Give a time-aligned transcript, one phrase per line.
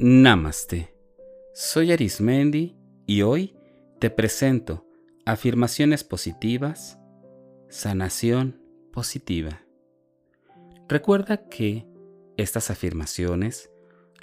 [0.00, 0.94] Namaste.
[1.54, 3.56] Soy Arismendi y hoy
[3.98, 4.86] te presento
[5.26, 7.00] afirmaciones positivas,
[7.68, 9.64] sanación positiva.
[10.88, 11.84] Recuerda que
[12.36, 13.72] estas afirmaciones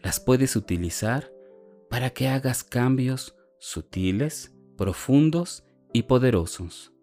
[0.01, 1.29] las puedes utilizar
[1.89, 6.93] para que hagas cambios sutiles, profundos y poderosos.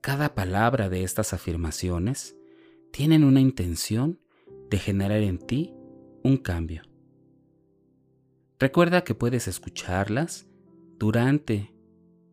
[0.00, 2.34] Cada palabra de estas afirmaciones
[2.90, 4.18] tienen una intención
[4.68, 5.72] de generar en ti
[6.24, 6.82] un cambio.
[8.58, 10.46] Recuerda que puedes escucharlas
[10.98, 11.74] durante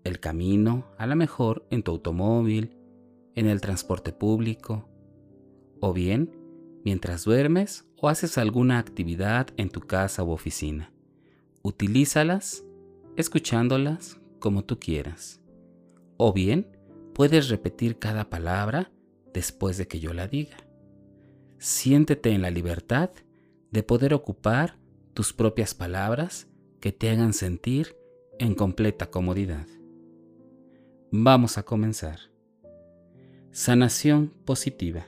[0.04, 2.78] el camino, a lo mejor en tu automóvil,
[3.36, 4.88] en el transporte público,
[5.80, 6.38] o bien
[6.86, 10.92] mientras duermes o haces alguna actividad en tu casa u oficina.
[11.64, 12.64] Utilízalas
[13.16, 15.42] escuchándolas como tú quieras.
[16.18, 16.78] O bien
[17.14, 18.92] puedes repetir cada palabra
[19.34, 20.58] después de que yo la diga.
[21.58, 23.12] Siéntete en la libertad
[23.72, 24.78] de poder ocupar
[25.14, 26.48] tus propias palabras
[26.80, 27.96] que te hagan sentir
[28.40, 29.68] en completa comodidad.
[31.12, 32.20] Vamos a comenzar.
[33.52, 35.08] Sanación positiva.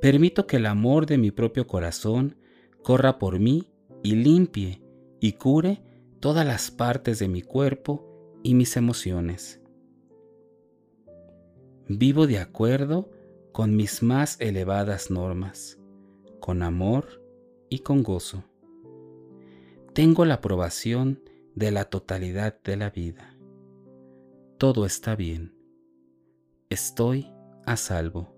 [0.00, 2.36] Permito que el amor de mi propio corazón
[2.82, 3.68] corra por mí
[4.02, 4.82] y limpie
[5.20, 5.80] y cure
[6.20, 8.06] todas las partes de mi cuerpo
[8.42, 9.60] y mis emociones.
[11.88, 13.10] Vivo de acuerdo
[13.52, 15.78] con mis más elevadas normas,
[16.40, 17.25] con amor
[17.68, 18.44] y con gozo.
[19.92, 21.22] Tengo la aprobación
[21.54, 23.36] de la totalidad de la vida.
[24.58, 25.54] Todo está bien.
[26.68, 27.32] Estoy
[27.64, 28.34] a salvo.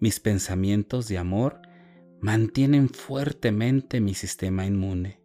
[0.00, 1.60] Mis pensamientos de amor
[2.20, 5.20] mantienen fuertemente mi sistema inmune.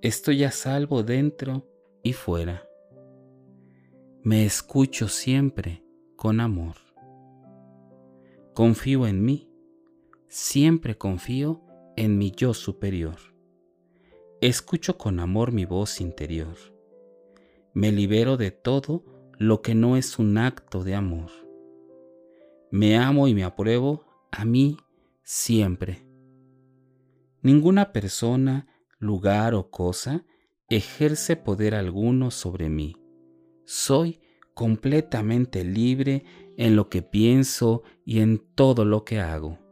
[0.00, 1.68] Estoy a salvo dentro
[2.02, 2.68] y fuera.
[4.22, 5.82] Me escucho siempre
[6.16, 6.76] con amor.
[8.54, 9.47] Confío en mí
[10.28, 11.62] siempre confío
[11.96, 13.16] en mi yo superior.
[14.40, 16.54] Escucho con amor mi voz interior.
[17.72, 19.04] Me libero de todo
[19.38, 21.30] lo que no es un acto de amor.
[22.70, 24.76] Me amo y me apruebo a mí
[25.22, 26.06] siempre.
[27.40, 28.66] Ninguna persona,
[28.98, 30.24] lugar o cosa
[30.68, 32.96] ejerce poder alguno sobre mí.
[33.64, 34.20] Soy
[34.54, 36.24] completamente libre
[36.58, 39.67] en lo que pienso y en todo lo que hago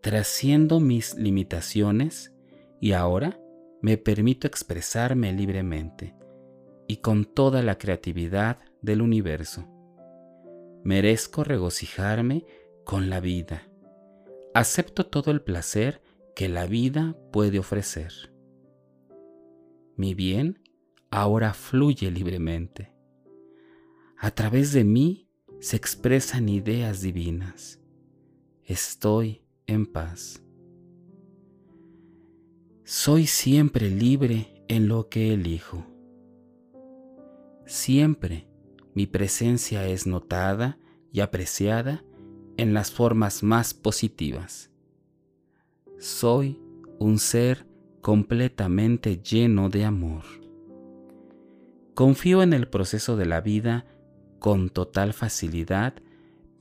[0.00, 2.34] trasciendo mis limitaciones
[2.80, 3.40] y ahora
[3.82, 6.14] me permito expresarme libremente
[6.86, 9.68] y con toda la creatividad del universo.
[10.82, 12.44] Merezco regocijarme
[12.84, 13.68] con la vida.
[14.54, 16.02] Acepto todo el placer
[16.34, 18.32] que la vida puede ofrecer.
[19.96, 20.62] Mi bien
[21.10, 22.94] ahora fluye libremente.
[24.18, 25.28] A través de mí
[25.60, 27.80] se expresan ideas divinas.
[28.64, 29.39] Estoy
[29.70, 30.42] en paz.
[32.82, 35.86] Soy siempre libre en lo que elijo.
[37.66, 38.48] Siempre
[38.94, 40.78] mi presencia es notada
[41.12, 42.04] y apreciada
[42.56, 44.70] en las formas más positivas.
[45.98, 46.60] Soy
[46.98, 47.64] un ser
[48.00, 50.24] completamente lleno de amor.
[51.94, 53.86] Confío en el proceso de la vida
[54.40, 55.94] con total facilidad,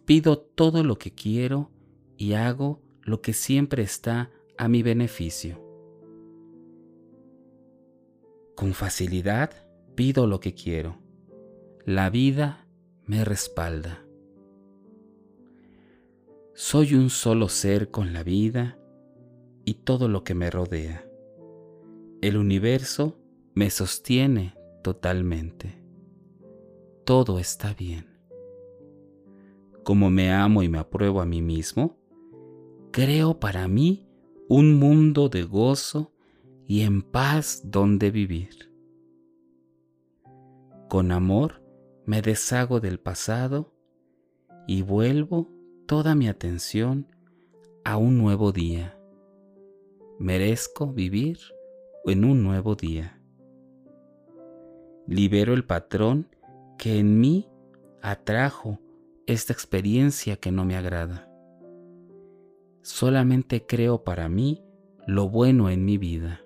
[0.05, 1.71] pido todo lo que quiero
[2.17, 5.59] y hago lo que siempre está a mi beneficio.
[8.55, 9.49] Con facilidad
[9.95, 10.97] pido lo que quiero.
[11.85, 12.67] La vida
[13.05, 14.05] me respalda.
[16.53, 18.77] Soy un solo ser con la vida
[19.65, 21.03] y todo lo que me rodea.
[22.21, 23.17] El universo
[23.55, 24.53] me sostiene
[24.83, 25.81] totalmente.
[27.05, 28.05] Todo está bien.
[29.83, 31.98] Como me amo y me apruebo a mí mismo,
[32.91, 34.07] creo para mí
[34.47, 36.11] un mundo de gozo
[36.67, 38.71] y en paz donde vivir.
[40.87, 41.61] Con amor
[42.05, 43.73] me deshago del pasado
[44.67, 45.49] y vuelvo
[45.85, 47.07] toda mi atención
[47.83, 48.97] a un nuevo día.
[50.17, 51.39] Merezco vivir
[52.05, 53.21] en un nuevo día.
[55.07, 56.27] Libero el patrón
[56.77, 57.47] que en mí
[58.01, 58.79] atrajo
[59.27, 61.28] esta experiencia que no me agrada
[62.81, 64.63] solamente creo para mí
[65.07, 66.41] lo bueno en mi vida.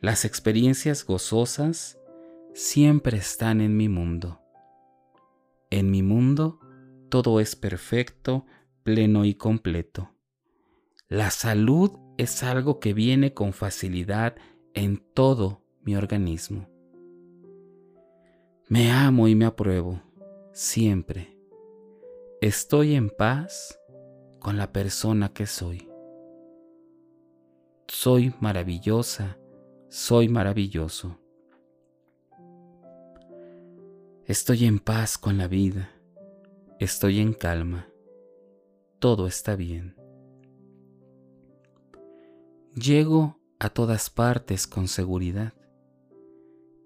[0.00, 1.98] Las experiencias gozosas
[2.54, 4.40] siempre están en mi mundo.
[5.70, 6.58] En mi mundo
[7.08, 8.46] todo es perfecto,
[8.82, 10.14] pleno y completo.
[11.08, 14.36] La salud es algo que viene con facilidad
[14.74, 16.68] en todo mi organismo.
[18.68, 20.00] Me amo y me apruebo,
[20.52, 21.36] siempre.
[22.40, 23.79] Estoy en paz
[24.40, 25.86] con la persona que soy.
[27.86, 29.38] soy maravillosa,
[29.88, 31.18] soy maravilloso.
[34.24, 35.90] Estoy en paz con la vida,
[36.78, 37.88] estoy en calma,
[38.98, 39.96] todo está bien.
[42.74, 45.52] Llego a todas partes con seguridad.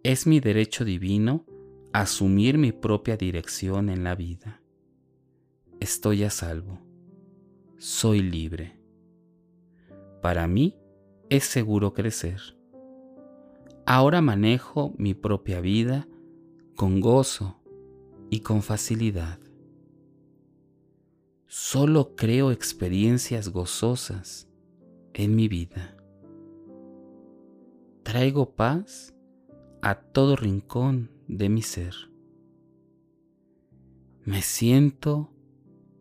[0.03, 1.45] Es mi derecho divino
[1.93, 4.61] asumir mi propia dirección en la vida.
[5.79, 6.81] Estoy a salvo,
[7.85, 8.81] soy libre.
[10.23, 10.75] Para mí
[11.29, 12.41] es seguro crecer.
[13.85, 16.09] Ahora manejo mi propia vida
[16.77, 17.61] con gozo
[18.31, 19.39] y con facilidad.
[21.47, 24.49] Solo creo experiencias gozosas
[25.13, 25.95] en mi vida.
[28.03, 29.15] Traigo paz
[29.83, 31.95] a todo rincón de mi ser.
[34.25, 35.31] Me siento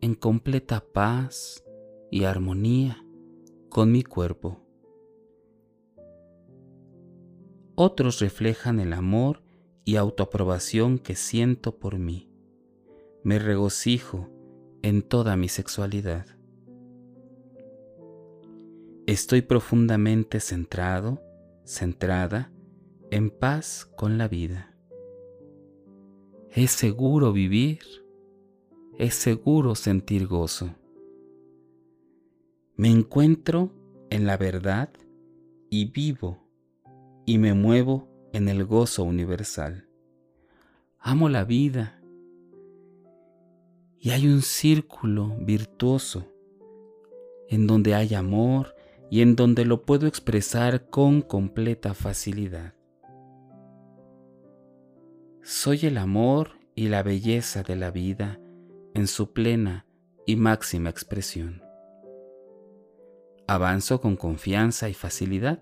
[0.00, 1.63] en completa paz
[2.14, 3.04] y armonía
[3.68, 4.60] con mi cuerpo.
[7.74, 9.42] Otros reflejan el amor
[9.84, 12.30] y autoaprobación que siento por mí.
[13.24, 14.30] Me regocijo
[14.82, 16.26] en toda mi sexualidad.
[19.08, 21.20] Estoy profundamente centrado,
[21.64, 22.52] centrada,
[23.10, 24.72] en paz con la vida.
[26.52, 27.80] Es seguro vivir,
[28.98, 30.76] es seguro sentir gozo.
[32.76, 33.70] Me encuentro
[34.10, 34.90] en la verdad
[35.70, 36.48] y vivo
[37.24, 39.88] y me muevo en el gozo universal.
[40.98, 42.02] Amo la vida
[44.00, 46.26] y hay un círculo virtuoso
[47.48, 48.74] en donde hay amor
[49.08, 52.74] y en donde lo puedo expresar con completa facilidad.
[55.42, 58.40] Soy el amor y la belleza de la vida
[58.94, 59.86] en su plena
[60.26, 61.63] y máxima expresión.
[63.46, 65.60] Avanzo con confianza y facilidad.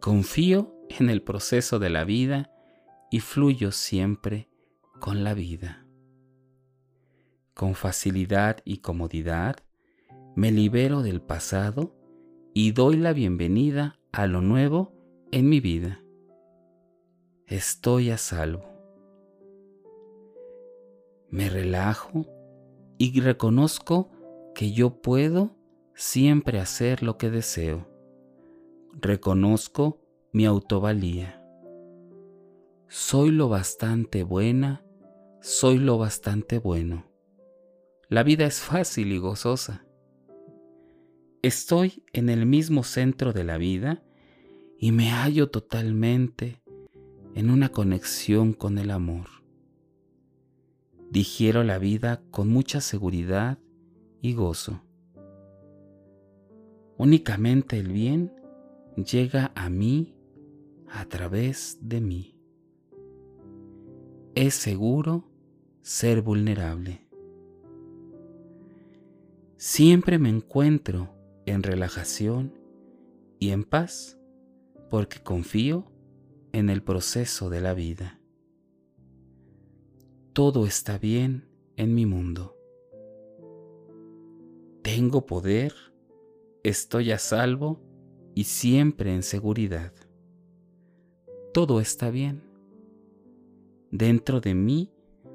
[0.00, 2.52] Confío en el proceso de la vida
[3.10, 4.48] y fluyo siempre
[5.00, 5.84] con la vida.
[7.54, 9.56] Con facilidad y comodidad
[10.36, 11.96] me libero del pasado
[12.54, 14.92] y doy la bienvenida a lo nuevo
[15.32, 16.04] en mi vida.
[17.46, 18.64] Estoy a salvo.
[21.28, 22.24] Me relajo
[22.98, 24.10] y reconozco
[24.54, 25.57] que yo puedo
[25.98, 27.88] siempre hacer lo que deseo.
[28.92, 30.00] Reconozco
[30.32, 31.42] mi autovalía.
[32.86, 34.84] Soy lo bastante buena,
[35.40, 37.04] soy lo bastante bueno.
[38.08, 39.86] La vida es fácil y gozosa.
[41.42, 44.04] Estoy en el mismo centro de la vida
[44.78, 46.62] y me hallo totalmente
[47.34, 49.26] en una conexión con el amor.
[51.10, 53.58] Digiero la vida con mucha seguridad
[54.22, 54.84] y gozo.
[56.98, 58.32] Únicamente el bien
[58.96, 60.16] llega a mí
[60.88, 62.34] a través de mí.
[64.34, 65.24] Es seguro
[65.80, 67.06] ser vulnerable.
[69.56, 71.14] Siempre me encuentro
[71.46, 72.52] en relajación
[73.38, 74.18] y en paz
[74.90, 75.90] porque confío
[76.52, 78.20] en el proceso de la vida.
[80.32, 82.56] Todo está bien en mi mundo.
[84.82, 85.74] Tengo poder,
[86.68, 87.80] estoy a salvo
[88.34, 89.92] y siempre en seguridad
[91.58, 92.42] todo está bien.
[93.90, 94.92] Dentro de mí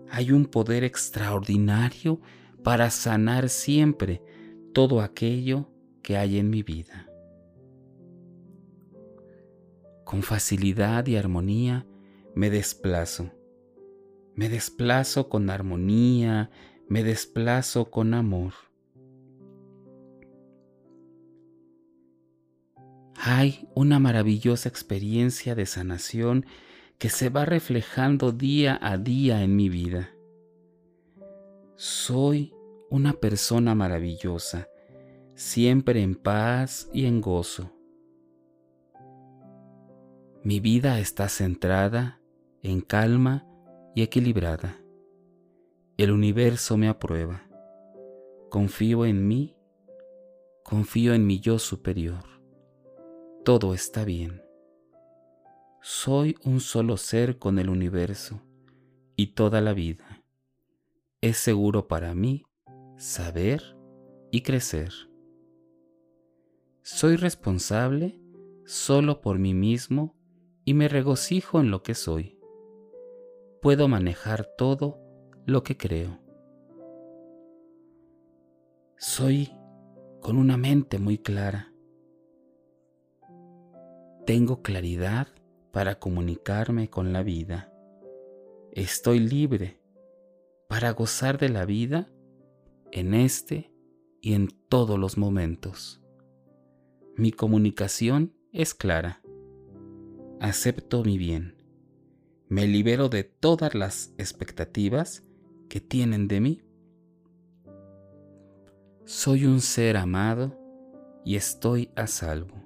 [0.10, 2.22] hay un poder extraordinario
[2.64, 4.22] para sanar siempre
[4.74, 5.70] todo aquello
[6.02, 7.10] que hay en mi vida.
[10.06, 11.86] Con facilidad y armonía
[12.36, 13.32] me desplazo.
[14.34, 16.52] Me desplazo con armonía,
[16.88, 18.54] me desplazo con amor.
[23.26, 26.46] Hay una maravillosa experiencia de sanación
[26.98, 30.10] que se va reflejando día a día en mi vida.
[31.78, 32.54] Soy
[32.90, 34.68] una persona maravillosa,
[35.36, 37.72] siempre en paz y en gozo.
[40.44, 42.20] Mi vida está centrada,
[42.62, 43.48] en calma
[43.96, 44.82] y equilibrada.
[45.96, 47.44] El universo me aprueba.
[48.50, 49.56] Confío en mí,
[50.66, 52.33] confío en mi yo superior
[53.44, 54.42] todo está bien.
[55.82, 58.42] Soy un solo ser con el universo
[59.18, 60.24] y toda la vida.
[61.20, 62.46] Es seguro para mí
[62.98, 63.78] saber
[64.32, 64.94] y crecer.
[66.84, 68.18] Soy responsable
[68.66, 70.16] solo por mí mismo
[70.64, 72.40] y me regocijo en lo que soy.
[73.62, 75.02] Puedo manejar todo
[75.46, 76.22] lo que creo.
[78.96, 79.52] Soy
[80.22, 81.73] con una mente muy clara
[84.26, 85.28] Tengo claridad
[85.74, 87.74] para comunicarme con la vida.
[88.72, 89.82] Estoy libre
[90.70, 92.10] para gozar de la vida
[92.94, 93.74] en este
[94.22, 96.02] y en todos los momentos.
[97.18, 99.22] Mi comunicación es clara.
[100.40, 101.62] Acepto mi bien.
[102.48, 105.26] Me libero de todas las expectativas
[105.68, 106.62] que tienen de mí.
[109.04, 110.58] Soy un ser amado
[111.26, 112.63] y estoy a salvo.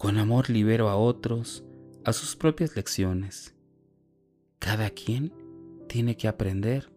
[0.00, 1.62] Con amor libero a otros
[2.06, 3.54] a sus propias lecciones.
[4.58, 5.30] Cada quien
[5.88, 6.90] tiene que aprender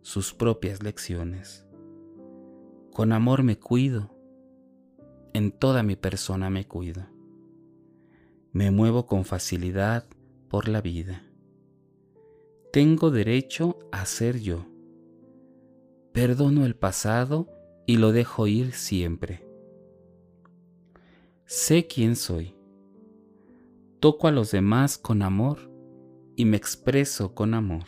[0.00, 1.66] sus propias lecciones.
[2.94, 4.10] Con amor me cuido,
[5.34, 7.06] en toda mi persona me cuido.
[8.52, 10.06] Me muevo con facilidad
[10.48, 11.24] por la vida.
[12.72, 14.64] Tengo derecho a ser yo.
[16.14, 17.50] Perdono el pasado
[17.84, 19.45] y lo dejo ir siempre.
[21.46, 22.54] Sé quién soy.
[24.00, 25.70] Toco a los demás con amor
[26.36, 27.84] y me expreso con amor.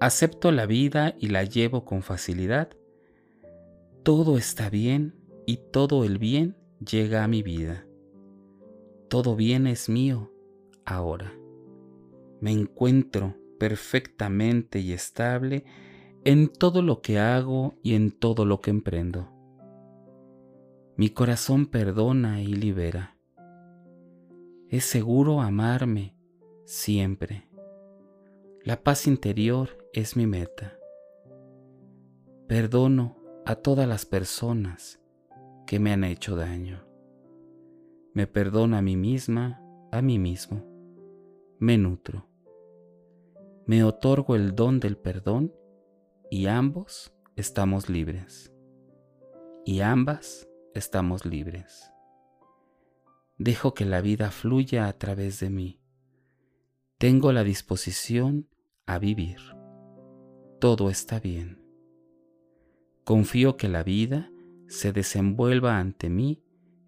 [0.00, 2.70] Acepto la vida y la llevo con facilidad
[4.04, 5.14] todo está bien
[5.46, 7.86] y todo el bien llega a mi vida.
[9.08, 10.30] Todo bien es mío
[10.84, 11.32] ahora.
[12.42, 15.64] Me encuentro perfectamente y estable
[16.22, 19.33] en todo lo que hago y en todo lo que emprendo.
[20.96, 23.16] Mi corazón perdona y libera.
[24.68, 26.16] Es seguro amarme
[26.66, 27.48] siempre.
[28.62, 30.78] La paz interior es mi meta.
[32.46, 35.02] Perdono a todas las personas
[35.66, 36.86] que me han hecho daño.
[38.12, 39.60] Me perdono a mí misma,
[39.90, 40.62] a mí mismo.
[41.58, 42.28] Me nutro.
[43.66, 45.52] Me otorgo el don del perdón
[46.30, 48.52] y ambos estamos libres.
[49.64, 51.92] Y ambas estamos libres.
[53.38, 55.80] Dejo que la vida fluya a través de mí.
[56.98, 58.48] Tengo la disposición
[58.86, 59.38] a vivir.
[60.60, 61.62] Todo está bien.
[63.04, 64.30] Confío que la vida
[64.66, 66.42] se desenvuelva ante mí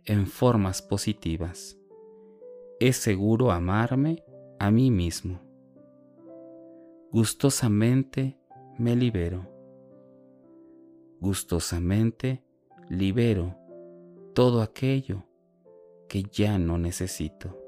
[0.04, 1.78] en formas positivas.
[2.80, 4.24] Es seguro amarme
[4.58, 5.42] a mí mismo.
[7.12, 8.38] Gustosamente
[8.78, 9.48] me libero.
[11.20, 12.42] Gustosamente
[12.88, 13.65] libero
[14.36, 15.24] todo aquello
[16.10, 17.58] que ya no necesito.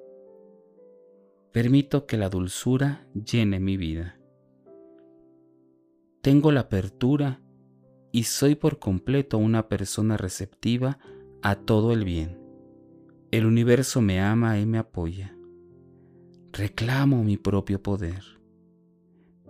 [1.51, 4.21] Permito que la dulzura llene mi vida.
[6.21, 7.41] Tengo la apertura
[8.13, 10.99] y soy por completo una persona receptiva
[11.41, 12.39] a todo el bien.
[13.31, 15.35] El universo me ama y me apoya.
[16.53, 18.25] Reclamo mi propio poder.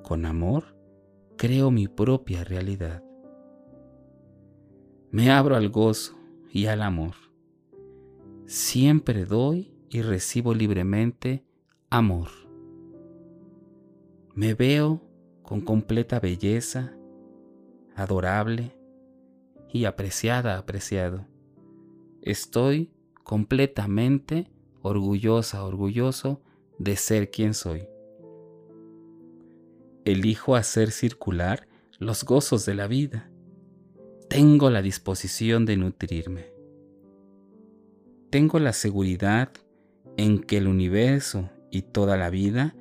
[0.04, 0.76] Con amor,
[1.36, 3.02] creo mi propia realidad.
[5.10, 6.17] Me abro al gozo
[6.50, 7.14] y al amor.
[8.46, 11.44] Siempre doy y recibo libremente
[11.90, 12.28] amor.
[14.34, 15.02] Me veo
[15.42, 16.94] con completa belleza
[17.98, 18.76] adorable
[19.72, 21.26] y apreciada, apreciado.
[22.22, 22.92] Estoy
[23.24, 24.50] completamente
[24.82, 26.40] orgullosa, orgulloso
[26.78, 27.88] de ser quien soy.
[30.04, 33.30] Elijo hacer circular los gozos de la vida.
[34.28, 36.46] Tengo la disposición de nutrirme.
[38.30, 39.50] Tengo la seguridad
[40.16, 42.74] en que el universo y toda la vida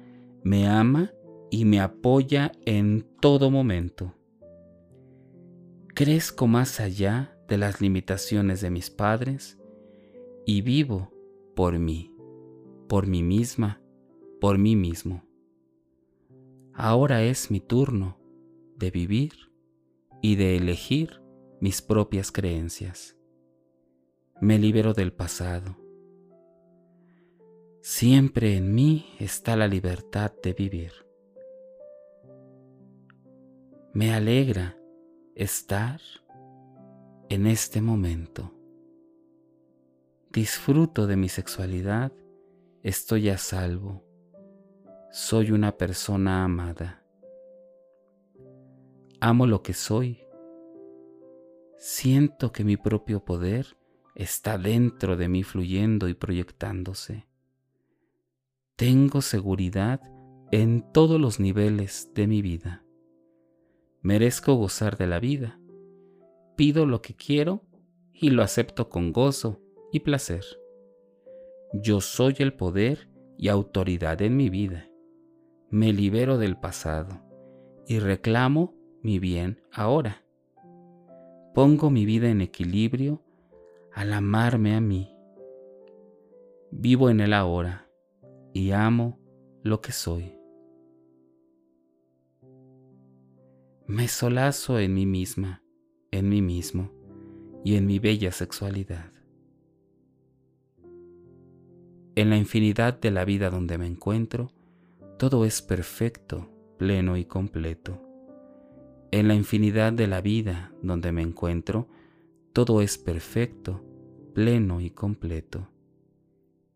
[0.44, 1.12] me ama
[1.50, 4.18] y me apoya en todo momento
[5.98, 9.58] crezco más allá de las limitaciones de mis padres
[10.46, 11.12] y vivo
[11.56, 12.13] por mí,
[12.88, 13.82] por mí misma,
[14.39, 15.24] por mí mismo.
[16.72, 18.20] Ahora es mi turno
[18.75, 19.51] de vivir
[20.22, 21.20] y de elegir
[21.59, 23.17] mis propias creencias.
[24.39, 25.77] Me libero del pasado.
[27.81, 30.91] Siempre en mí está la libertad de vivir.
[33.93, 34.77] Me alegra
[35.35, 35.99] estar
[37.29, 38.53] en este momento.
[40.31, 42.11] Disfruto de mi sexualidad,
[42.83, 44.03] estoy a salvo,
[45.11, 47.03] soy una persona amada.
[49.19, 50.26] Amo lo que soy.
[51.77, 53.77] Siento que mi propio poder
[54.15, 57.27] está dentro de mí fluyendo y proyectándose.
[58.75, 60.01] Tengo seguridad
[60.51, 62.84] en todos los niveles de mi vida.
[64.01, 65.60] Merezco gozar de la vida.
[66.55, 67.63] Pido lo que quiero
[68.12, 70.46] y lo acepto con gozo y placer.
[71.74, 74.89] Yo soy el poder y autoridad en mi vida.
[75.69, 77.22] Me libero del pasado
[77.88, 80.26] y reclamo mi bien ahora.
[81.57, 83.23] Pongo mi vida en equilibrio
[83.91, 85.11] al amarme a mí.
[86.69, 87.89] Vivo en el ahora
[88.53, 89.17] y amo
[89.63, 90.35] lo que soy.
[93.87, 95.63] Me solazo en mí misma,
[96.11, 96.91] en mí mismo
[97.65, 99.11] y en mi bella sexualidad.
[102.13, 104.51] En la infinidad de la vida donde me encuentro,
[105.17, 108.06] todo es perfecto, pleno y completo.
[109.17, 111.88] En la infinidad de la vida donde me encuentro,
[112.53, 113.83] todo es perfecto,
[114.36, 115.71] pleno y completo.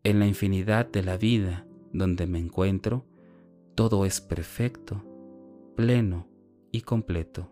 [0.02, 3.06] En la infinidad de la vida donde me encuentro,
[3.76, 5.04] todo es perfecto,
[5.76, 6.26] pleno
[6.72, 7.51] y completo.